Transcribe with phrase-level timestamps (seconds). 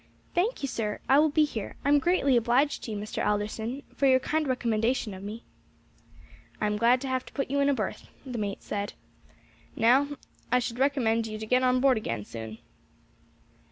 [0.33, 1.75] "Thank you, sir, I will be here.
[1.85, 3.23] I am greatly obliged to you, Mr.
[3.23, 5.43] Alderson, for your kind recommendation of me."
[6.59, 8.93] "I am glad to have put you into a berth," the mate said.
[9.75, 10.07] "Now
[10.51, 12.57] I should recommend you to get on board again soon."